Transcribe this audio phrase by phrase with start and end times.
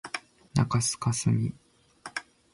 [0.55, 1.53] 中須かすみ